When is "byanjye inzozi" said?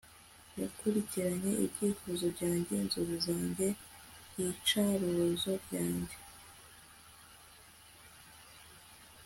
2.35-3.17